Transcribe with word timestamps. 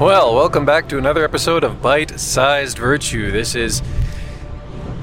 Well, 0.00 0.34
welcome 0.34 0.64
back 0.64 0.88
to 0.88 0.96
another 0.96 1.24
episode 1.24 1.62
of 1.62 1.82
Bite 1.82 2.18
Sized 2.18 2.78
Virtue. 2.78 3.30
This 3.30 3.54
is 3.54 3.82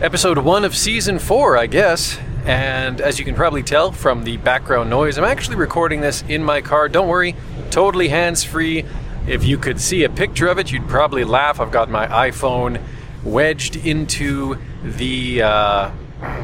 episode 0.01 0.39
one 0.39 0.65
of 0.65 0.75
season 0.75 1.19
four, 1.19 1.55
I 1.55 1.67
guess. 1.67 2.17
And 2.45 2.99
as 2.99 3.19
you 3.19 3.23
can 3.23 3.35
probably 3.35 3.61
tell 3.61 3.91
from 3.91 4.23
the 4.23 4.37
background 4.37 4.89
noise, 4.89 5.19
I'm 5.19 5.23
actually 5.23 5.57
recording 5.57 6.01
this 6.01 6.23
in 6.27 6.43
my 6.43 6.61
car. 6.61 6.89
Don't 6.89 7.07
worry, 7.07 7.35
totally 7.69 8.07
hands 8.07 8.43
free. 8.43 8.85
If 9.27 9.43
you 9.43 9.59
could 9.59 9.79
see 9.79 10.03
a 10.03 10.09
picture 10.09 10.47
of 10.47 10.57
it, 10.57 10.71
you'd 10.71 10.87
probably 10.87 11.23
laugh. 11.23 11.59
I've 11.59 11.71
got 11.71 11.91
my 11.91 12.07
iPhone 12.07 12.81
wedged 13.23 13.75
into 13.75 14.57
the. 14.83 15.43
Uh, 15.43 15.91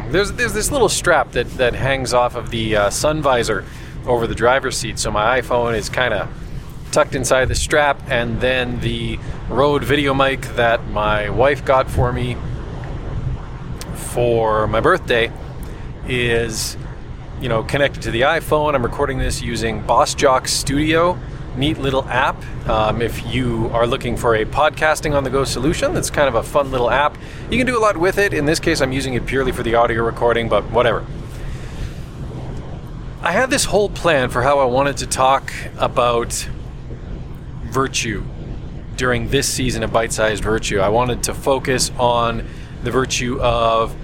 there's, 0.09 0.31
there's 0.33 0.53
this 0.53 0.69
little 0.69 0.89
strap 0.89 1.31
that, 1.31 1.49
that 1.57 1.73
hangs 1.73 2.13
off 2.13 2.35
of 2.35 2.51
the 2.51 2.75
uh, 2.75 2.89
sun 2.91 3.19
visor 3.23 3.65
over 4.05 4.27
the 4.27 4.35
driver's 4.35 4.77
seat. 4.77 4.99
So 4.99 5.09
my 5.09 5.41
iPhone 5.41 5.75
is 5.75 5.89
kind 5.89 6.13
of 6.13 6.29
tucked 6.93 7.15
inside 7.15 7.45
the 7.45 7.55
strap, 7.55 7.99
and 8.07 8.39
then 8.39 8.79
the 8.79 9.19
Rode 9.49 9.83
video 9.83 10.13
mic 10.13 10.41
that 10.55 10.87
my 10.89 11.29
wife 11.29 11.65
got 11.65 11.89
for 11.89 12.13
me 12.13 12.37
for 13.95 14.67
my 14.67 14.79
birthday 14.79 15.31
is, 16.07 16.77
you 17.41 17.49
know, 17.49 17.63
connected 17.63 18.03
to 18.03 18.11
the 18.11 18.21
iPhone. 18.21 18.75
I'm 18.75 18.83
recording 18.83 19.17
this 19.17 19.41
using 19.41 19.81
Boss 19.81 20.13
Jock 20.13 20.47
Studio. 20.47 21.19
Neat 21.57 21.77
little 21.77 22.03
app. 22.05 22.41
Um, 22.67 23.01
if 23.01 23.25
you 23.27 23.69
are 23.73 23.85
looking 23.85 24.15
for 24.15 24.35
a 24.35 24.45
podcasting 24.45 25.15
on 25.15 25.23
the 25.23 25.29
go 25.29 25.43
solution, 25.43 25.93
that's 25.93 26.09
kind 26.09 26.27
of 26.27 26.35
a 26.35 26.43
fun 26.43 26.71
little 26.71 26.89
app. 26.89 27.17
You 27.49 27.57
can 27.57 27.67
do 27.67 27.77
a 27.77 27.81
lot 27.81 27.97
with 27.97 28.17
it. 28.17 28.33
In 28.33 28.45
this 28.45 28.59
case, 28.59 28.81
I'm 28.81 28.91
using 28.91 29.13
it 29.15 29.25
purely 29.25 29.51
for 29.51 29.61
the 29.61 29.75
audio 29.75 30.03
recording, 30.03 30.47
but 30.47 30.63
whatever. 30.71 31.05
I 33.21 33.31
had 33.31 33.49
this 33.49 33.65
whole 33.65 33.89
plan 33.89 34.29
for 34.29 34.41
how 34.41 34.59
I 34.59 34.65
wanted 34.65 34.97
to 34.97 35.07
talk 35.07 35.53
about 35.77 36.49
virtue 37.73 38.23
during 38.95 39.29
this 39.29 39.49
season 39.49 39.83
of 39.83 39.91
Bite 39.91 40.13
Sized 40.13 40.43
Virtue. 40.43 40.79
I 40.79 40.89
wanted 40.89 41.23
to 41.23 41.33
focus 41.33 41.91
on 41.97 42.47
the 42.83 42.91
virtue 42.91 43.41
of 43.41 43.95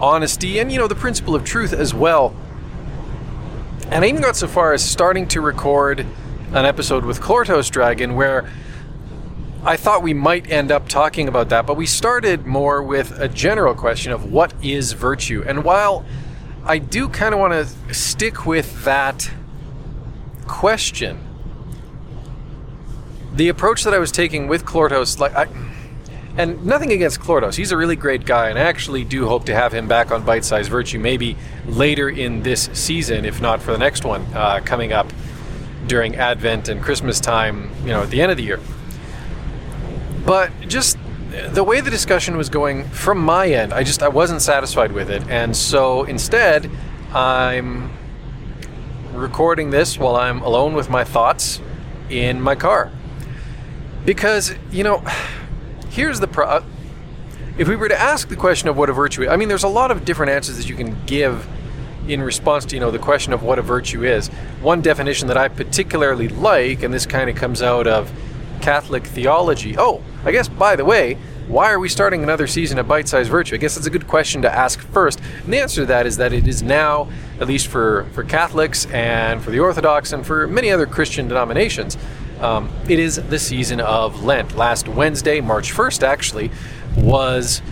honesty 0.00 0.58
and, 0.58 0.72
you 0.72 0.78
know, 0.78 0.88
the 0.88 0.96
principle 0.96 1.34
of 1.34 1.44
truth 1.44 1.72
as 1.72 1.94
well. 1.94 2.34
And 3.90 4.04
I 4.04 4.08
even 4.08 4.20
got 4.20 4.36
so 4.36 4.48
far 4.48 4.72
as 4.72 4.84
starting 4.84 5.28
to 5.28 5.40
record 5.40 6.00
an 6.00 6.64
episode 6.64 7.04
with 7.04 7.20
Clortos 7.20 7.70
Dragon 7.70 8.16
where 8.16 8.50
I 9.64 9.76
thought 9.76 10.02
we 10.02 10.12
might 10.12 10.50
end 10.50 10.72
up 10.72 10.88
talking 10.88 11.28
about 11.28 11.50
that, 11.50 11.66
but 11.66 11.76
we 11.76 11.86
started 11.86 12.46
more 12.46 12.82
with 12.82 13.16
a 13.20 13.28
general 13.28 13.74
question 13.74 14.10
of 14.10 14.32
what 14.32 14.52
is 14.60 14.92
virtue. 14.92 15.44
And 15.46 15.62
while 15.62 16.04
I 16.64 16.78
do 16.78 17.08
kind 17.08 17.32
of 17.32 17.38
want 17.38 17.52
to 17.52 17.94
stick 17.94 18.44
with 18.44 18.84
that 18.84 19.30
question, 20.48 21.20
the 23.34 23.48
approach 23.48 23.84
that 23.84 23.94
I 23.94 23.98
was 23.98 24.12
taking 24.12 24.48
with 24.48 24.64
Clortos, 24.64 25.18
like 25.18 25.34
I, 25.34 25.46
and 26.36 26.64
nothing 26.64 26.92
against 26.92 27.20
Clortos, 27.20 27.56
he's 27.56 27.72
a 27.72 27.76
really 27.76 27.96
great 27.96 28.24
guy, 28.24 28.48
and 28.48 28.58
I 28.58 28.62
actually 28.62 29.04
do 29.04 29.26
hope 29.26 29.44
to 29.46 29.54
have 29.54 29.72
him 29.72 29.88
back 29.88 30.10
on 30.10 30.24
Bite 30.24 30.44
Size 30.44 30.68
Virtue 30.68 30.98
maybe 30.98 31.36
later 31.66 32.08
in 32.08 32.42
this 32.42 32.70
season, 32.72 33.24
if 33.24 33.40
not 33.40 33.60
for 33.60 33.72
the 33.72 33.78
next 33.78 34.04
one 34.04 34.24
uh, 34.34 34.60
coming 34.64 34.92
up 34.92 35.12
during 35.86 36.16
Advent 36.16 36.68
and 36.68 36.82
Christmas 36.82 37.20
time, 37.20 37.70
you 37.82 37.88
know, 37.88 38.02
at 38.02 38.10
the 38.10 38.22
end 38.22 38.30
of 38.30 38.36
the 38.36 38.44
year. 38.44 38.60
But 40.24 40.52
just 40.68 40.96
the 41.50 41.64
way 41.64 41.80
the 41.80 41.90
discussion 41.90 42.36
was 42.36 42.48
going 42.48 42.84
from 42.84 43.18
my 43.18 43.48
end, 43.48 43.72
I 43.72 43.82
just 43.82 44.02
I 44.02 44.08
wasn't 44.08 44.42
satisfied 44.42 44.92
with 44.92 45.10
it, 45.10 45.26
and 45.28 45.56
so 45.56 46.04
instead, 46.04 46.70
I'm 47.12 47.90
recording 49.12 49.70
this 49.70 49.98
while 49.98 50.16
I'm 50.16 50.40
alone 50.40 50.74
with 50.74 50.88
my 50.88 51.04
thoughts 51.04 51.60
in 52.08 52.40
my 52.40 52.54
car. 52.54 52.90
Because, 54.04 54.54
you 54.70 54.84
know, 54.84 55.04
here's 55.90 56.20
the 56.20 56.26
pro. 56.26 56.64
If 57.58 57.68
we 57.68 57.76
were 57.76 57.88
to 57.88 58.00
ask 58.00 58.28
the 58.28 58.36
question 58.36 58.68
of 58.68 58.76
what 58.76 58.88
a 58.88 58.92
virtue 58.92 59.22
is, 59.22 59.28
I 59.28 59.36
mean, 59.36 59.48
there's 59.48 59.62
a 59.62 59.68
lot 59.68 59.90
of 59.90 60.04
different 60.04 60.32
answers 60.32 60.56
that 60.56 60.68
you 60.68 60.74
can 60.74 60.96
give 61.06 61.46
in 62.08 62.22
response 62.22 62.64
to, 62.66 62.74
you 62.74 62.80
know, 62.80 62.90
the 62.90 62.98
question 62.98 63.32
of 63.32 63.42
what 63.42 63.58
a 63.58 63.62
virtue 63.62 64.04
is. 64.04 64.28
One 64.60 64.80
definition 64.80 65.28
that 65.28 65.36
I 65.36 65.48
particularly 65.48 66.28
like, 66.28 66.82
and 66.82 66.92
this 66.92 67.06
kind 67.06 67.30
of 67.30 67.36
comes 67.36 67.62
out 67.62 67.86
of 67.86 68.10
Catholic 68.60 69.06
theology. 69.06 69.76
Oh, 69.78 70.02
I 70.24 70.32
guess, 70.32 70.48
by 70.48 70.76
the 70.76 70.84
way, 70.84 71.14
why 71.46 71.70
are 71.70 71.78
we 71.78 71.88
starting 71.88 72.22
another 72.22 72.46
season 72.46 72.78
of 72.78 72.88
Bite 72.88 73.08
Size 73.08 73.28
Virtue? 73.28 73.54
I 73.54 73.58
guess 73.58 73.74
that's 73.74 73.86
a 73.86 73.90
good 73.90 74.06
question 74.06 74.42
to 74.42 74.52
ask 74.52 74.80
first. 74.80 75.20
And 75.44 75.52
the 75.52 75.60
answer 75.60 75.82
to 75.82 75.86
that 75.86 76.06
is 76.06 76.16
that 76.16 76.32
it 76.32 76.48
is 76.48 76.62
now, 76.62 77.10
at 77.40 77.46
least 77.46 77.66
for, 77.66 78.06
for 78.12 78.24
Catholics 78.24 78.86
and 78.86 79.42
for 79.42 79.50
the 79.50 79.58
Orthodox 79.58 80.12
and 80.12 80.24
for 80.24 80.46
many 80.46 80.70
other 80.70 80.86
Christian 80.86 81.28
denominations, 81.28 81.98
um, 82.42 82.70
it 82.88 82.98
is 82.98 83.16
the 83.16 83.38
season 83.38 83.80
of 83.80 84.24
Lent. 84.24 84.56
Last 84.56 84.88
Wednesday, 84.88 85.40
March 85.40 85.72
1st, 85.72 86.02
actually, 86.02 86.50
was 86.96 87.62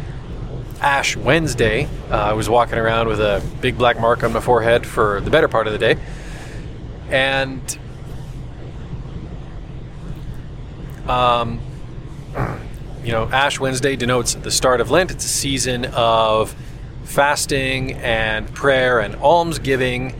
Ash 0.81 1.16
Wednesday. 1.16 1.88
Uh, 2.10 2.16
I 2.16 2.32
was 2.32 2.48
walking 2.48 2.78
around 2.78 3.08
with 3.08 3.20
a 3.20 3.42
big 3.60 3.76
black 3.76 4.00
mark 4.00 4.22
on 4.22 4.32
my 4.32 4.41
forehead 4.41 4.86
for 4.86 5.20
the 5.20 5.31
better 5.31 5.48
part 5.48 5.66
of 5.66 5.72
the 5.72 5.78
day. 5.78 5.98
And 7.10 7.78
um, 11.08 11.60
you 13.04 13.12
know, 13.12 13.28
Ash 13.28 13.58
Wednesday 13.58 13.97
denotes 13.97 14.34
the 14.34 14.50
start 14.50 14.81
of 14.81 14.91
Lent. 14.91 15.10
It's 15.10 15.25
a 15.25 15.28
season 15.28 15.87
of 15.87 16.54
fasting 17.04 17.94
and 17.94 18.52
prayer 18.54 19.00
and 19.00 19.16
almsgiving 19.16 20.14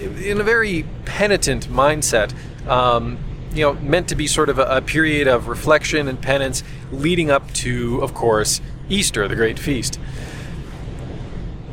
in 0.00 0.40
a 0.40 0.44
very 0.44 0.86
penitent 1.04 1.68
mindset. 1.68 2.32
Um, 2.66 3.18
you 3.52 3.62
know, 3.62 3.74
meant 3.74 4.08
to 4.08 4.14
be 4.14 4.26
sort 4.26 4.48
of 4.48 4.58
a, 4.58 4.64
a 4.76 4.82
period 4.82 5.26
of 5.26 5.48
reflection 5.48 6.08
and 6.08 6.20
penance 6.20 6.62
leading 6.92 7.30
up 7.30 7.52
to, 7.54 8.00
of 8.02 8.14
course, 8.14 8.60
Easter, 8.88 9.26
the 9.28 9.36
great 9.36 9.58
feast. 9.58 9.98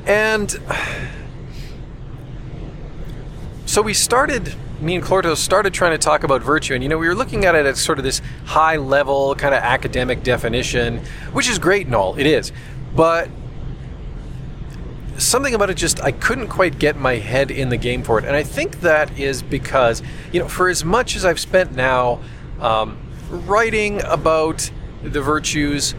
And 0.06 0.60
so 3.66 3.82
we 3.82 3.94
started 3.94 4.56
me 4.80 4.96
and 4.96 5.04
Clortos 5.04 5.38
started 5.38 5.74
trying 5.74 5.92
to 5.92 5.98
talk 5.98 6.24
about 6.24 6.42
virtue, 6.42 6.74
and 6.74 6.84
you 6.84 6.90
know, 6.90 6.98
we 6.98 7.08
were 7.08 7.16
looking 7.16 7.46
at 7.46 7.56
it 7.56 7.66
as 7.66 7.80
sort 7.80 7.98
of 7.98 8.04
this 8.04 8.22
high 8.46 8.76
level 8.76 9.34
kind 9.36 9.56
of 9.56 9.62
academic 9.62 10.24
definition, 10.24 11.00
which 11.34 11.50
is 11.50 11.58
great 11.58 11.88
and 11.88 11.96
all, 11.96 12.16
it 12.18 12.28
is. 12.28 12.52
But 12.96 13.30
something 15.18 15.54
about 15.54 15.70
it 15.70 15.76
just, 15.76 16.02
I 16.02 16.12
couldn't 16.12 16.48
quite 16.48 16.80
get 16.80 16.96
my 16.96 17.16
head 17.16 17.52
in 17.52 17.70
the 17.70 17.78
game 17.78 18.04
for 18.04 18.20
it. 18.20 18.26
And 18.26 18.36
I 18.36 18.44
think 18.44 18.82
that 18.82 19.18
is 19.20 19.42
because, 19.42 20.02
you 20.32 20.40
know, 20.40 20.48
for 20.48 20.70
as 20.70 20.86
much 20.86 21.16
as 21.16 21.26
I've 21.26 21.40
spent 21.40 21.74
now 21.74 22.20
um, 22.60 22.98
writing 23.30 24.02
about 24.04 24.70
the 25.04 25.22
virtues 25.22 25.94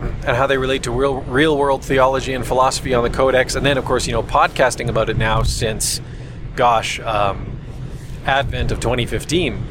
and 0.00 0.36
how 0.36 0.46
they 0.46 0.58
relate 0.58 0.82
to 0.84 0.90
real, 0.90 1.20
real 1.22 1.56
world 1.56 1.84
theology 1.84 2.34
and 2.34 2.46
philosophy 2.46 2.92
on 2.94 3.02
the 3.02 3.10
Codex, 3.10 3.54
and 3.54 3.64
then, 3.64 3.78
of 3.78 3.84
course, 3.84 4.06
you 4.06 4.12
know, 4.12 4.22
podcasting 4.22 4.88
about 4.88 5.08
it 5.08 5.16
now 5.16 5.42
since, 5.42 6.00
gosh, 6.54 7.00
um, 7.00 7.58
advent 8.24 8.72
of 8.72 8.80
2015. 8.80 9.64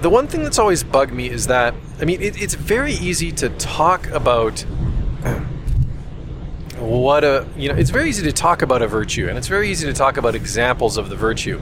The 0.00 0.10
one 0.10 0.26
thing 0.26 0.42
that's 0.42 0.58
always 0.58 0.82
bugged 0.82 1.12
me 1.12 1.28
is 1.28 1.46
that, 1.48 1.74
I 2.00 2.06
mean, 2.06 2.22
it, 2.22 2.40
it's 2.40 2.54
very 2.54 2.94
easy 2.94 3.30
to 3.32 3.50
talk 3.50 4.06
about 4.08 4.64
what 6.90 7.22
a, 7.22 7.46
you 7.56 7.68
know, 7.68 7.76
it's 7.76 7.90
very 7.90 8.08
easy 8.08 8.24
to 8.24 8.32
talk 8.32 8.62
about 8.62 8.82
a 8.82 8.88
virtue, 8.88 9.28
and 9.28 9.38
it's 9.38 9.46
very 9.46 9.70
easy 9.70 9.86
to 9.86 9.92
talk 9.92 10.16
about 10.16 10.34
examples 10.34 10.96
of 10.96 11.08
the 11.08 11.14
virtue. 11.14 11.60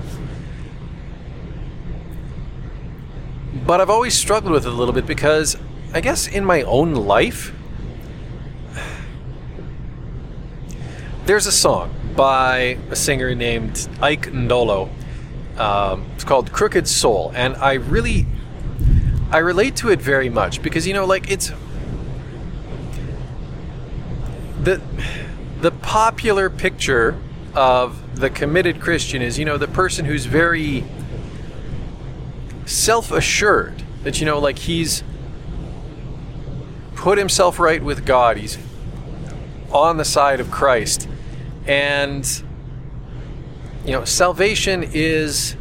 But 3.67 3.83
I've 3.83 3.91
always 3.91 4.15
struggled 4.15 4.53
with 4.53 4.65
it 4.65 4.73
a 4.73 4.75
little 4.75 4.95
bit 4.95 5.07
because 5.07 5.59
I 5.93 6.01
guess 6.01 6.27
in 6.27 6.47
my 6.47 6.63
own 6.63 6.95
life, 6.95 7.53
there's 11.27 11.47
a 11.47 11.53
song 11.53 11.95
by 12.17 12.79
a 12.91 12.97
singer 12.97 13.35
named 13.35 13.87
Ike 14.01 14.29
Ndolo. 14.29 14.89
Um, 15.59 16.07
it's 16.15 16.25
called 16.25 16.53
Crooked 16.53 16.89
Soul, 16.89 17.33
and 17.35 17.55
I 17.57 17.75
really, 17.75 18.27
I 19.31 19.39
relate 19.39 19.77
to 19.77 19.91
it 19.91 20.01
very 20.01 20.31
much 20.31 20.63
because 20.63 20.87
you 20.87 20.95
know, 20.95 21.05
like 21.05 21.31
it's 21.31 21.53
the 24.63 24.81
the 25.61 25.71
popular 25.71 26.49
picture 26.51 27.17
of 27.55 28.21
the 28.21 28.31
committed 28.31 28.81
Christian 28.81 29.23
is 29.23 29.39
you 29.39 29.45
know 29.45 29.59
the 29.59 29.69
person 29.69 30.05
who's 30.05 30.27
very 30.27 30.85
self-assured 32.67 33.83
that 34.05 34.21
you 34.21 34.27
know 34.27 34.39
like 34.39 34.59
he's 34.59 35.03
put 36.95 37.19
himself 37.19 37.59
right 37.59 37.83
with 37.83 38.05
God. 38.05 38.37
He's 38.37 38.59
on 39.71 39.99
the 39.99 40.05
side 40.05 40.41
of 40.41 40.51
Christ 40.51 41.09
and, 41.69 42.27
you 43.85 43.93
know, 43.93 44.07
salvation 44.07 44.83
is, 44.83 45.55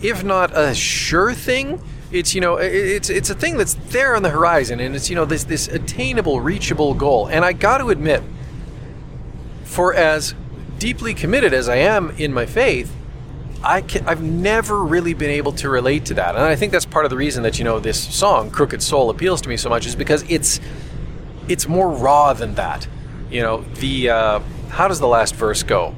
if 0.00 0.22
not 0.22 0.56
a 0.56 0.72
sure 0.72 1.34
thing, 1.34 1.82
it's 2.14 2.34
you 2.34 2.40
know 2.40 2.56
it's 2.56 3.10
it's 3.10 3.28
a 3.28 3.34
thing 3.34 3.56
that's 3.56 3.74
there 3.88 4.14
on 4.14 4.22
the 4.22 4.30
horizon 4.30 4.78
and 4.78 4.94
it's 4.94 5.10
you 5.10 5.16
know 5.16 5.24
this 5.24 5.44
this 5.44 5.66
attainable 5.68 6.40
reachable 6.40 6.94
goal 6.94 7.26
and 7.26 7.44
i 7.44 7.52
got 7.52 7.78
to 7.78 7.90
admit 7.90 8.22
for 9.64 9.92
as 9.92 10.34
deeply 10.78 11.12
committed 11.12 11.52
as 11.52 11.68
i 11.68 11.76
am 11.76 12.10
in 12.10 12.32
my 12.32 12.46
faith 12.46 12.94
I 13.66 13.80
can, 13.80 14.06
I've 14.06 14.22
never 14.22 14.84
really 14.84 15.14
been 15.14 15.30
able 15.30 15.52
to 15.52 15.70
relate 15.70 16.04
to 16.06 16.14
that, 16.14 16.34
and 16.34 16.44
I 16.44 16.54
think 16.54 16.70
that's 16.70 16.84
part 16.84 17.06
of 17.06 17.10
the 17.10 17.16
reason 17.16 17.44
that 17.44 17.58
you 17.58 17.64
know 17.64 17.80
this 17.80 17.98
song 18.14 18.50
"Crooked 18.50 18.82
Soul" 18.82 19.08
appeals 19.08 19.40
to 19.40 19.48
me 19.48 19.56
so 19.56 19.70
much 19.70 19.86
is 19.86 19.96
because 19.96 20.22
it's 20.28 20.60
it's 21.48 21.66
more 21.66 21.90
raw 21.90 22.34
than 22.34 22.56
that. 22.56 22.86
You 23.30 23.40
know, 23.40 23.64
the 23.76 24.10
uh, 24.10 24.40
how 24.68 24.86
does 24.86 25.00
the 25.00 25.08
last 25.08 25.34
verse 25.34 25.62
go? 25.62 25.94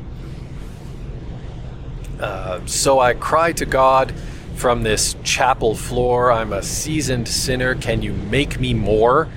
Uh, 2.21 2.61
so 2.67 3.01
I 3.01 3.15
cry 3.15 3.51
to 3.55 3.67
God 3.67 4.15
from 4.57 4.83
this 4.83 5.15
chapel 5.23 5.75
floor. 5.75 6.33
I'm 6.33 6.53
a 6.53 6.63
seasoned 6.63 7.29
sinner. 7.29 7.75
Can 7.75 8.03
you 8.03 8.13
make 8.13 8.59
me 8.59 8.75
more? 8.75 9.29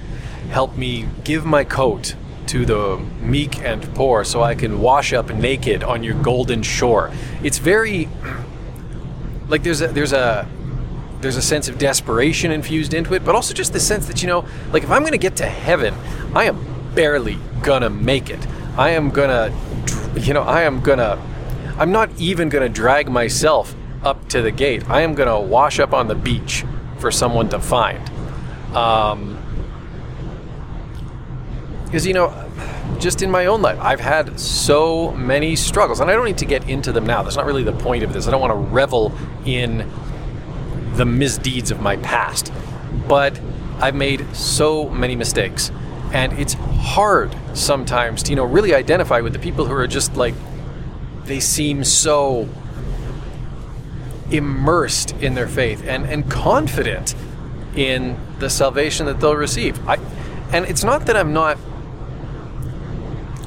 Help 0.50 0.78
me 0.78 1.08
give 1.24 1.46
my 1.46 1.64
coat 1.64 2.16
to 2.48 2.66
the 2.66 2.98
meek 3.22 3.60
and 3.60 3.84
poor 3.94 4.24
so 4.24 4.42
I 4.42 4.56
can 4.56 4.80
wash 4.80 5.14
up 5.14 5.30
naked 5.30 5.84
on 5.84 6.02
your 6.04 6.16
golden 6.16 6.64
shore. 6.64 7.12
It's 7.44 7.60
very 7.60 8.10
like 9.48 9.62
there's 9.62 9.82
a 9.82 9.88
there's 9.88 10.14
a 10.14 10.48
there's 11.22 11.36
a 11.36 11.42
sense 11.42 11.68
of 11.68 11.78
desperation 11.78 12.52
infused 12.52 12.94
into 12.94 13.14
it, 13.14 13.26
but 13.26 13.36
also 13.36 13.54
just 13.54 13.74
the 13.74 13.80
sense 13.80 14.08
that 14.08 14.22
you 14.22 14.28
know, 14.28 14.46
like 14.72 14.84
if 14.84 14.90
I'm 14.90 15.02
going 15.02 15.12
to 15.12 15.18
get 15.18 15.36
to 15.38 15.46
heaven, 15.46 15.94
I 16.34 16.46
am 16.46 16.66
barely 16.96 17.38
gonna 17.62 17.90
make 17.90 18.30
it. 18.30 18.48
I 18.78 18.92
am 18.92 19.10
gonna 19.10 19.54
you 20.16 20.34
know, 20.34 20.44
I 20.44 20.64
am 20.64 20.80
gonna 20.80 21.22
I'm 21.78 21.92
not 21.92 22.10
even 22.18 22.50
gonna 22.50 22.70
drag 22.70 23.10
myself 23.10 23.76
up 24.04 24.30
to 24.30 24.42
the 24.42 24.52
gate. 24.52 24.90
I 24.90 25.02
am 25.02 25.16
gonna 25.16 25.40
wash 25.40 25.80
up 25.80 25.94
on 25.94 26.08
the 26.08 26.16
beach 26.16 26.66
for 27.00 27.12
someone 27.12 27.50
to 27.50 27.60
find. 27.60 28.10
Um, 28.76 29.38
because, 31.86 32.06
you 32.06 32.14
know, 32.14 32.32
just 33.00 33.24
in 33.24 33.32
my 33.32 33.48
own 33.48 33.64
life, 33.64 33.80
I've 33.82 34.00
had 34.00 34.40
so 34.40 35.12
many 35.14 35.56
struggles, 35.56 36.02
and 36.02 36.12
I 36.12 36.14
don't 36.14 36.26
need 36.26 36.38
to 36.38 36.46
get 36.46 36.70
into 36.70 36.92
them 36.92 37.06
now. 37.08 37.24
That's 37.24 37.36
not 37.36 37.46
really 37.46 37.64
the 37.64 37.74
point 37.74 38.04
of 38.04 38.14
this. 38.14 38.28
I 38.28 38.32
don't 38.32 38.42
want 38.42 38.52
to 38.52 38.58
revel 38.58 39.12
in 39.44 39.90
the 40.94 41.06
misdeeds 41.06 41.72
of 41.72 41.82
my 41.82 41.98
past. 41.98 42.52
But 43.08 43.40
I've 43.80 43.96
made 43.96 44.36
so 44.36 44.90
many 44.90 45.16
mistakes. 45.16 45.72
And 46.14 46.34
it's 46.34 46.54
hard 46.54 47.36
sometimes 47.54 48.22
to, 48.24 48.32
you 48.32 48.36
know, 48.36 48.44
really 48.44 48.74
identify 48.74 49.22
with 49.22 49.34
the 49.34 49.40
people 49.40 49.66
who 49.66 49.74
are 49.74 49.88
just 49.88 50.16
like, 50.16 50.36
they 51.24 51.40
seem 51.40 51.84
so 51.84 52.50
immersed 54.32 55.12
in 55.22 55.34
their 55.36 55.48
faith 55.48 55.84
and, 55.88 56.06
and 56.06 56.30
confident 56.30 57.16
in 57.76 58.18
the 58.40 58.50
salvation 58.50 59.06
that 59.06 59.20
they'll 59.20 59.36
receive. 59.36 59.88
I, 59.88 59.98
and 60.52 60.66
it's 60.66 60.84
not 60.84 61.06
that 61.06 61.16
I'm 61.16 61.34
not 61.34 61.58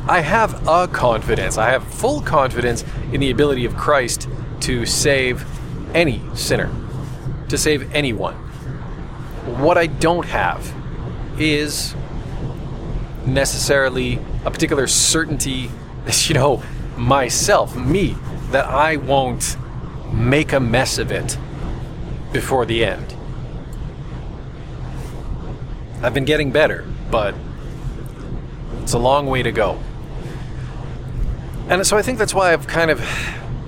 I 0.09 0.21
have 0.21 0.67
a 0.67 0.89
confidence. 0.89 1.57
I 1.57 1.71
have 1.71 1.85
full 1.85 2.23
confidence 2.23 2.85
in 3.13 3.21
the 3.21 3.31
ability 3.31 3.65
of 3.65 3.77
Christ 3.77 4.29
to 4.63 4.85
save 4.85 5.47
any 5.95 6.21
sinner, 6.35 6.71
to 7.49 7.57
save 7.57 7.95
anyone. 7.95 8.35
What 9.61 9.79
I 9.79 9.87
don't 9.87 10.27
have 10.27 10.75
is 11.39 11.95
necessarily 13.25 14.19
a 14.45 14.51
particular 14.51 14.89
certainty 14.89 15.71
you 16.29 16.35
know, 16.35 16.63
myself, 16.97 17.77
me, 17.77 18.17
that 18.51 18.67
I 18.67 18.97
won't 18.97 19.57
make 20.13 20.53
a 20.53 20.61
mess 20.61 20.99
of 20.99 21.11
it 21.11 21.37
before 22.33 22.65
the 22.67 22.85
end. 22.85 23.15
I've 26.03 26.15
been 26.15 26.25
getting 26.25 26.51
better, 26.51 26.85
but 27.11 27.35
it's 28.83 28.93
a 28.93 28.99
long 28.99 29.27
way 29.27 29.43
to 29.43 29.53
go. 29.53 29.79
And 31.69 31.87
so 31.87 31.97
I 31.97 32.03
think 32.03 32.19
that's 32.19 32.35
why 32.35 32.53
I've 32.53 32.67
kind 32.67 32.91
of 32.91 33.01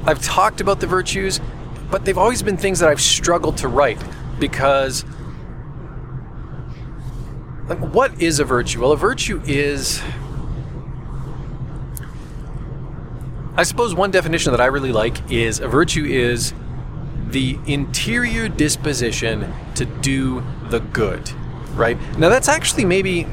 I've 0.04 0.20
talked 0.20 0.60
about 0.60 0.80
the 0.80 0.86
virtues, 0.86 1.40
but 1.90 2.04
they've 2.04 2.18
always 2.18 2.42
been 2.42 2.56
things 2.56 2.80
that 2.80 2.88
I've 2.88 3.00
struggled 3.00 3.56
to 3.58 3.68
write 3.68 4.02
because 4.38 5.04
like 7.68 7.78
what 7.78 8.20
is 8.20 8.40
a 8.40 8.44
virtue? 8.44 8.82
Well, 8.82 8.92
a 8.92 8.96
virtue 8.96 9.40
is 9.46 10.02
I 13.56 13.62
suppose 13.62 13.94
one 13.94 14.10
definition 14.10 14.50
that 14.52 14.60
I 14.60 14.66
really 14.66 14.92
like 14.92 15.30
is 15.30 15.60
a 15.60 15.68
virtue 15.68 16.04
is 16.04 16.52
the 17.28 17.58
interior 17.66 18.48
disposition 18.48 19.52
to 19.76 19.84
do 19.84 20.42
the 20.70 20.80
good, 20.80 21.30
right? 21.74 21.96
Now 22.18 22.28
that's 22.28 22.48
actually 22.48 22.84
maybe 22.84 23.26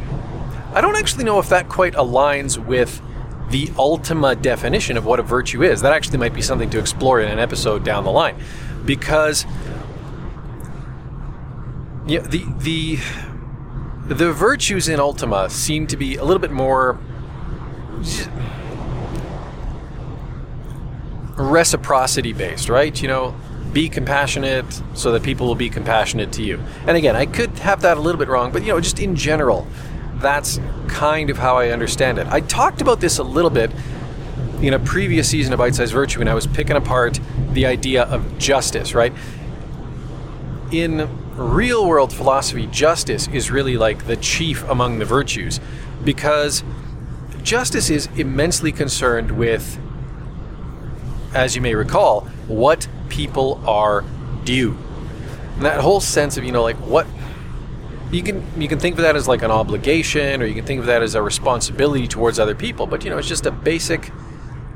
I 0.73 0.81
don't 0.81 0.95
actually 0.95 1.23
know 1.23 1.39
if 1.39 1.49
that 1.49 1.69
quite 1.69 1.93
aligns 1.93 2.57
with 2.57 3.01
the 3.49 3.71
ultima 3.77 4.35
definition 4.35 4.95
of 4.95 5.05
what 5.05 5.19
a 5.19 5.23
virtue 5.23 5.63
is. 5.63 5.81
That 5.81 5.91
actually 5.91 6.19
might 6.19 6.33
be 6.33 6.41
something 6.41 6.69
to 6.69 6.79
explore 6.79 7.19
in 7.19 7.29
an 7.29 7.39
episode 7.39 7.83
down 7.83 8.03
the 8.03 8.11
line, 8.11 8.41
because 8.85 9.45
the 12.05 12.19
the 12.59 12.99
the 14.07 14.31
virtues 14.31 14.87
in 14.87 14.99
Ultima 14.99 15.49
seem 15.49 15.87
to 15.87 15.97
be 15.97 16.15
a 16.15 16.23
little 16.23 16.39
bit 16.39 16.51
more 16.51 16.99
reciprocity 21.35 22.33
based, 22.33 22.69
right? 22.69 23.01
You 23.01 23.07
know, 23.07 23.35
be 23.73 23.87
compassionate 23.89 24.81
so 24.93 25.11
that 25.11 25.23
people 25.23 25.47
will 25.47 25.55
be 25.55 25.69
compassionate 25.69 26.31
to 26.33 26.43
you. 26.43 26.61
And 26.87 26.97
again, 26.97 27.15
I 27.15 27.25
could 27.25 27.51
have 27.59 27.81
that 27.81 27.97
a 27.97 28.01
little 28.01 28.19
bit 28.19 28.27
wrong, 28.27 28.51
but 28.51 28.63
you 28.63 28.69
know, 28.69 28.81
just 28.81 28.99
in 28.99 29.15
general, 29.15 29.67
that's 30.15 30.59
kind 30.87 31.29
of 31.29 31.37
how 31.37 31.57
I 31.57 31.69
understand 31.69 32.17
it. 32.19 32.27
I 32.27 32.41
talked 32.41 32.81
about 32.81 32.99
this 32.99 33.17
a 33.17 33.23
little 33.23 33.49
bit 33.49 33.71
in 34.61 34.73
a 34.73 34.79
previous 34.79 35.29
season 35.29 35.53
of 35.53 35.59
Bite 35.59 35.75
Size 35.75 35.91
Virtue 35.91 36.19
when 36.19 36.27
I 36.27 36.35
was 36.35 36.45
picking 36.45 36.75
apart 36.75 37.19
the 37.51 37.65
idea 37.65 38.03
of 38.03 38.37
justice, 38.37 38.93
right? 38.93 39.13
In 40.71 41.09
real 41.35 41.87
world 41.87 42.13
philosophy, 42.13 42.67
justice 42.67 43.27
is 43.29 43.49
really 43.49 43.77
like 43.77 44.05
the 44.05 44.15
chief 44.17 44.63
among 44.69 44.99
the 44.99 45.05
virtues 45.05 45.59
because 46.03 46.63
justice 47.41 47.89
is 47.89 48.07
immensely 48.15 48.71
concerned 48.71 49.31
with, 49.31 49.79
as 51.33 51.55
you 51.55 51.61
may 51.61 51.75
recall, 51.75 52.21
what 52.47 52.87
people 53.09 53.61
are 53.67 54.03
due. 54.43 54.77
And 55.55 55.65
that 55.65 55.79
whole 55.79 55.99
sense 55.99 56.37
of, 56.37 56.43
you 56.43 56.51
know, 56.51 56.63
like 56.63 56.77
what 56.77 57.07
you 58.11 58.23
can 58.23 58.45
you 58.59 58.67
can 58.67 58.79
think 58.79 58.95
of 58.95 59.03
that 59.03 59.15
as 59.15 59.27
like 59.27 59.41
an 59.41 59.51
obligation, 59.51 60.41
or 60.41 60.45
you 60.45 60.55
can 60.55 60.65
think 60.65 60.79
of 60.79 60.85
that 60.87 61.01
as 61.01 61.15
a 61.15 61.21
responsibility 61.21 62.07
towards 62.07 62.39
other 62.39 62.55
people. 62.55 62.85
But 62.85 63.03
you 63.03 63.09
know, 63.09 63.17
it's 63.17 63.27
just 63.27 63.45
a 63.45 63.51
basic 63.51 64.11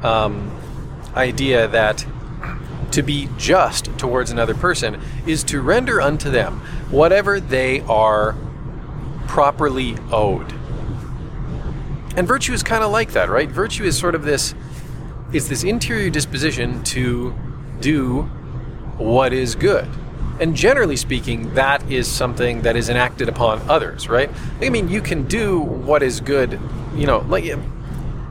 um, 0.03 0.55
idea 1.15 1.67
that 1.67 2.05
to 2.91 3.03
be 3.03 3.27
just 3.38 3.85
towards 3.97 4.31
another 4.31 4.53
person 4.53 5.01
is 5.25 5.43
to 5.43 5.62
render 5.62 6.00
unto 6.00 6.29
them 6.29 6.59
whatever 6.89 7.39
they 7.39 7.81
are 7.81 8.35
properly 9.27 9.97
owed. 10.12 10.53
And 12.15 12.25
virtue 12.25 12.53
is 12.53 12.63
kind 12.63 12.83
of 12.83 12.91
like 12.91 13.12
that, 13.12 13.29
right? 13.29 13.50
Virtue 13.50 13.83
is 13.83 13.97
sort 13.97 14.15
of 14.15 14.24
this 14.24 14.55
it's 15.35 15.47
this 15.47 15.63
interior 15.63 16.09
disposition 16.09 16.83
to 16.83 17.33
do 17.81 18.23
what 18.97 19.33
is 19.33 19.55
good 19.55 19.87
and 20.39 20.53
generally 20.53 20.97
speaking, 20.97 21.53
that 21.53 21.89
is 21.89 22.07
something 22.07 22.61
that 22.63 22.75
is 22.75 22.89
enacted 22.89 23.29
upon 23.29 23.61
others, 23.69 24.09
right? 24.09 24.29
I 24.61 24.69
mean, 24.69 24.89
you 24.89 25.01
can 25.01 25.25
do 25.27 25.59
what 25.59 26.03
is 26.03 26.19
good, 26.19 26.59
you 26.93 27.07
know, 27.07 27.19
like 27.29 27.45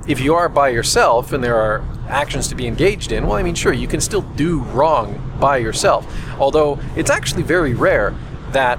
if 0.06 0.20
you 0.20 0.34
are 0.34 0.50
by 0.50 0.68
yourself 0.68 1.32
and 1.32 1.42
there 1.42 1.56
are 1.56 1.82
actions 2.08 2.48
to 2.48 2.54
be 2.54 2.66
engaged 2.66 3.10
in, 3.10 3.26
well, 3.26 3.38
I 3.38 3.42
mean, 3.42 3.54
sure, 3.54 3.72
you 3.72 3.88
can 3.88 4.02
still 4.02 4.20
do 4.20 4.60
wrong 4.60 5.34
by 5.40 5.56
yourself. 5.56 6.06
Although 6.38 6.78
it's 6.94 7.08
actually 7.08 7.42
very 7.42 7.72
rare 7.72 8.14
that 8.50 8.78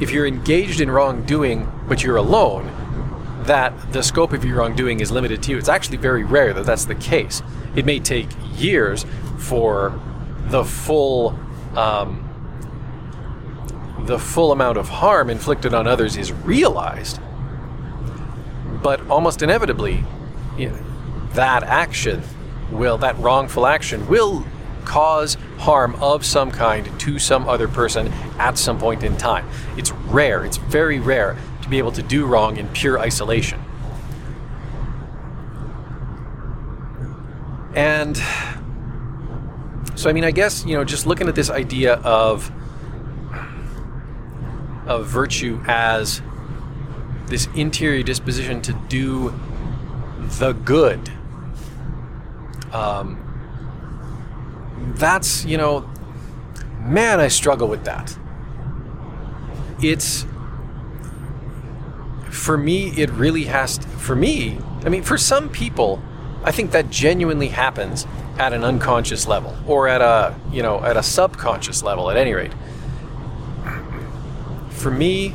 if 0.00 0.10
you're 0.10 0.26
engaged 0.26 0.82
in 0.82 0.90
wrongdoing 0.90 1.66
but 1.88 2.02
you're 2.02 2.16
alone, 2.16 2.70
that 3.48 3.92
the 3.92 4.02
scope 4.02 4.34
of 4.34 4.44
your 4.44 4.58
wrongdoing 4.58 5.00
is 5.00 5.10
limited 5.10 5.42
to 5.42 5.50
you. 5.50 5.58
It's 5.58 5.70
actually 5.70 5.96
very 5.96 6.22
rare 6.22 6.52
that 6.52 6.66
that's 6.66 6.84
the 6.84 6.94
case. 6.94 7.42
It 7.74 7.86
may 7.86 7.98
take 7.98 8.28
years 8.56 9.06
for 9.38 9.98
the 10.48 10.64
full 10.64 11.38
um, 11.74 12.24
the 14.04 14.18
full 14.18 14.52
amount 14.52 14.78
of 14.78 14.88
harm 14.88 15.28
inflicted 15.28 15.74
on 15.74 15.86
others 15.86 16.16
is 16.16 16.32
realized, 16.32 17.20
but 18.82 19.06
almost 19.08 19.42
inevitably, 19.42 20.04
you 20.56 20.68
know, 20.68 20.78
that 21.32 21.62
action 21.62 22.22
will 22.70 22.98
that 22.98 23.18
wrongful 23.18 23.66
action 23.66 24.06
will 24.08 24.44
cause 24.84 25.36
harm 25.58 25.94
of 25.96 26.24
some 26.24 26.50
kind 26.50 26.88
to 27.00 27.18
some 27.18 27.48
other 27.48 27.68
person 27.68 28.08
at 28.38 28.58
some 28.58 28.78
point 28.78 29.02
in 29.02 29.16
time. 29.16 29.48
It's 29.76 29.90
rare, 29.90 30.44
it's 30.44 30.58
very 30.58 30.98
rare 30.98 31.36
to 31.68 31.70
be 31.70 31.78
able 31.78 31.92
to 31.92 32.02
do 32.02 32.26
wrong 32.26 32.56
in 32.56 32.66
pure 32.68 32.98
isolation. 32.98 33.60
And 37.74 38.16
so 39.94 40.08
I 40.08 40.12
mean, 40.12 40.24
I 40.24 40.30
guess 40.30 40.64
you 40.64 40.74
know, 40.74 40.84
just 40.84 41.06
looking 41.06 41.28
at 41.28 41.34
this 41.34 41.50
idea 41.50 41.94
of 41.96 42.50
of 44.86 45.06
virtue 45.06 45.60
as 45.66 46.22
this 47.26 47.46
interior 47.54 48.02
disposition 48.02 48.62
to 48.62 48.72
do 48.88 49.34
the 50.38 50.52
good. 50.52 51.10
Um, 52.72 53.24
that's, 54.96 55.44
you 55.44 55.58
know, 55.58 55.88
man, 56.80 57.20
I 57.20 57.28
struggle 57.28 57.68
with 57.68 57.84
that. 57.84 58.16
It's, 59.82 60.24
for 62.38 62.56
me, 62.56 62.90
it 62.96 63.10
really 63.10 63.44
has 63.44 63.78
to, 63.78 63.88
for 63.88 64.16
me, 64.16 64.58
I 64.84 64.88
mean, 64.88 65.02
for 65.02 65.18
some 65.18 65.48
people, 65.48 66.00
I 66.44 66.52
think 66.52 66.70
that 66.70 66.88
genuinely 66.88 67.48
happens 67.48 68.06
at 68.38 68.52
an 68.52 68.64
unconscious 68.64 69.26
level 69.26 69.56
or 69.66 69.88
at 69.88 70.00
a, 70.00 70.34
you 70.52 70.62
know, 70.62 70.82
at 70.82 70.96
a 70.96 71.02
subconscious 71.02 71.82
level 71.82 72.10
at 72.10 72.16
any 72.16 72.32
rate. 72.32 72.52
For 74.70 74.90
me, 74.90 75.34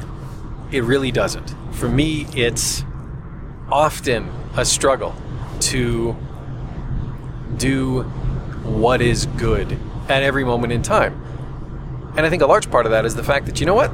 it 0.71 0.83
really 0.83 1.11
doesn't. 1.11 1.53
For 1.73 1.89
me, 1.89 2.25
it's 2.33 2.83
often 3.69 4.31
a 4.55 4.63
struggle 4.63 5.13
to 5.59 6.13
do 7.57 8.03
what 8.63 9.01
is 9.01 9.25
good 9.25 9.77
at 10.07 10.23
every 10.23 10.45
moment 10.45 10.71
in 10.71 10.81
time. 10.81 11.19
And 12.15 12.25
I 12.25 12.29
think 12.29 12.41
a 12.41 12.47
large 12.47 12.71
part 12.71 12.85
of 12.85 12.91
that 12.91 13.05
is 13.05 13.15
the 13.15 13.23
fact 13.23 13.45
that, 13.47 13.59
you 13.59 13.65
know 13.65 13.73
what? 13.73 13.91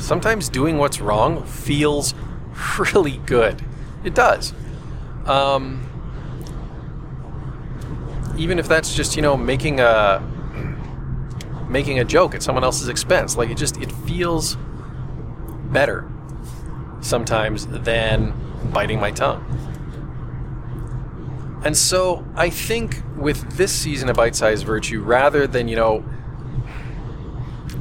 Sometimes 0.00 0.48
doing 0.48 0.78
what's 0.78 1.00
wrong 1.00 1.44
feels 1.44 2.14
really 2.94 3.18
good. 3.26 3.64
It 4.02 4.14
does. 4.14 4.52
Um, 5.26 5.86
even 8.36 8.58
if 8.58 8.66
that's 8.66 8.94
just, 8.94 9.16
you 9.16 9.22
know, 9.22 9.36
making 9.36 9.80
a 9.80 10.22
making 11.68 12.00
a 12.00 12.04
joke 12.04 12.34
at 12.34 12.42
someone 12.42 12.64
else's 12.64 12.88
expense. 12.88 13.36
Like 13.36 13.50
it 13.50 13.56
just 13.56 13.76
it 13.78 13.92
feels 13.92 14.56
better 15.70 16.10
sometimes 17.00 17.66
than 17.66 18.34
biting 18.72 19.00
my 19.00 19.10
tongue. 19.12 19.46
And 21.64 21.76
so 21.76 22.26
I 22.34 22.50
think 22.50 23.02
with 23.16 23.56
this 23.56 23.72
season 23.72 24.08
of 24.08 24.16
Bite 24.16 24.34
Size 24.34 24.62
Virtue, 24.62 25.02
rather 25.02 25.46
than, 25.46 25.68
you 25.68 25.76
know, 25.76 26.04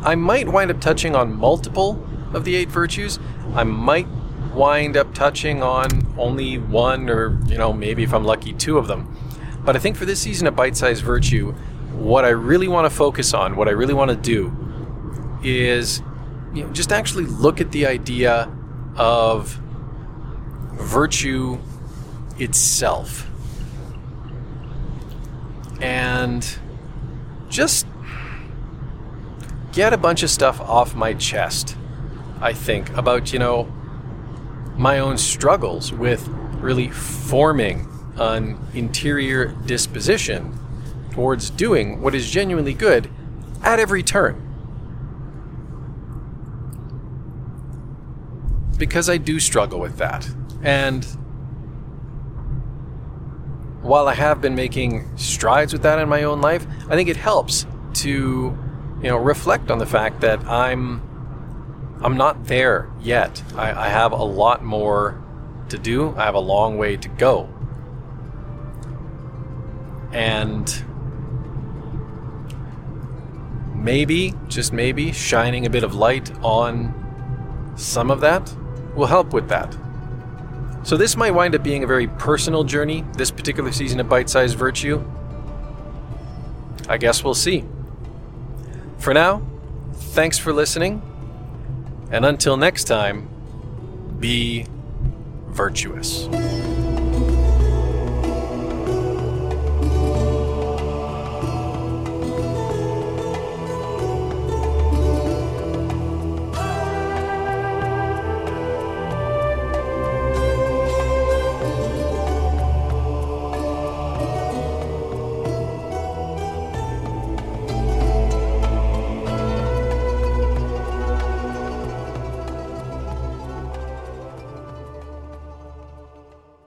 I 0.02 0.16
might 0.16 0.48
wind 0.48 0.70
up 0.70 0.82
touching 0.82 1.16
on 1.16 1.34
multiple 1.34 2.06
of 2.34 2.46
the 2.46 2.56
eight 2.56 2.70
virtues. 2.70 3.20
I 3.56 3.64
might 3.64 4.08
wind 4.54 4.98
up 4.98 5.14
touching 5.14 5.62
on 5.62 5.90
only 6.18 6.58
one 6.58 7.10
or, 7.10 7.38
you 7.48 7.58
know, 7.58 7.74
maybe 7.74 8.04
if 8.04 8.14
I'm 8.14 8.24
lucky, 8.24 8.54
two 8.54 8.78
of 8.78 8.88
them. 8.88 9.16
But 9.64 9.76
I 9.76 9.80
think 9.80 9.96
for 9.96 10.06
this 10.06 10.20
season 10.20 10.48
of 10.48 10.56
Bite 10.56 10.78
Size 10.78 11.02
Virtue, 11.02 11.52
what 11.94 12.26
I 12.26 12.30
really 12.30 12.68
want 12.68 12.86
to 12.86 12.96
focus 12.96 13.34
on, 13.34 13.56
what 13.56 13.68
I 13.68 13.72
really 13.72 13.94
want 13.94 14.10
to 14.12 14.18
do, 14.18 14.56
is 15.44 16.02
you 16.54 16.64
know, 16.64 16.72
just 16.72 16.92
actually 16.92 17.26
look 17.26 17.62
at 17.62 17.72
the 17.72 17.86
idea 17.86 18.52
of 18.96 19.60
virtue 20.74 21.60
itself 22.38 23.30
and 25.82 26.58
just 27.50 27.86
get 29.72 29.94
a 29.94 29.98
bunch 29.98 30.24
of 30.24 30.30
stuff 30.30 30.60
off 30.62 30.96
my 30.96 31.14
chest. 31.14 31.76
I 32.42 32.54
think 32.54 32.90
about, 32.98 33.34
you 33.34 33.40
know, 33.40 33.72
my 34.78 35.00
own 35.00 35.18
struggles 35.18 35.92
with 35.92 36.28
really 36.60 36.90
forming 36.90 37.88
an 38.16 38.58
interior 38.74 39.48
disposition 39.66 40.58
towards 41.12 41.50
doing 41.50 42.02
what 42.02 42.16
is 42.16 42.30
genuinely 42.30 42.74
good 42.74 43.10
at 43.62 43.80
every 43.80 44.04
turn. 44.04 44.46
Because 48.78 49.10
I 49.10 49.18
do 49.18 49.40
struggle 49.40 49.80
with 49.80 49.98
that. 49.98 50.30
And 50.62 51.06
while 53.82 54.08
I 54.08 54.14
have 54.14 54.42
been 54.42 54.56
making 54.56 55.18
strides 55.18 55.74
with 55.74 55.82
that 55.82 56.00
in 56.00 56.08
my 56.08 56.24
own 56.24 56.40
life, 56.40 56.66
I 56.90 56.96
think 56.96 57.10
it 57.10 57.18
helps 57.18 57.66
to, 57.96 58.10
you 58.10 59.10
know, 59.10 59.18
reflect 59.18 59.72
on 59.72 59.80
the 59.80 59.86
fact 59.86 60.22
that 60.22 60.46
I'm 60.46 61.02
I'm 62.02 62.16
not 62.16 62.46
there 62.46 62.90
yet. 63.02 63.44
I, 63.56 63.72
I 63.72 63.90
have 63.90 64.12
a 64.12 64.24
lot 64.24 64.64
more 64.64 65.22
to 65.70 65.78
do. 65.78 66.16
I 66.16 66.26
have 66.26 66.36
a 66.36 66.40
long 66.40 66.78
way 66.78 66.98
to 66.98 67.10
go. 67.10 67.50
And 70.12 70.84
maybe, 73.76 74.34
just 74.48 74.74
maybe, 74.74 75.12
shining 75.12 75.66
a 75.66 75.70
bit 75.70 75.84
of 75.84 75.94
light 75.94 76.32
on 76.44 77.74
some 77.76 78.12
of 78.12 78.22
that 78.22 78.54
will 78.96 79.08
help 79.08 79.34
with 79.34 79.50
that. 79.50 79.78
So, 80.84 80.96
this 80.96 81.18
might 81.18 81.32
wind 81.32 81.56
up 81.56 81.64
being 81.64 81.84
a 81.84 81.88
very 81.88 82.08
personal 82.08 82.64
journey, 82.64 83.04
this 83.14 83.30
particular 83.30 83.72
season 83.72 84.00
of 84.00 84.08
Bite 84.08 84.30
Size 84.30 84.54
Virtue. 84.54 85.04
I 86.88 86.98
guess 86.98 87.24
we'll 87.24 87.36
see. 87.36 87.66
For 88.98 89.14
now, 89.14 89.46
thanks 89.94 90.38
for 90.38 90.52
listening, 90.54 91.02
and 92.12 92.26
until 92.26 92.58
next 92.58 92.86
time, 92.86 93.28
be 94.20 94.66
virtuous. 95.48 96.28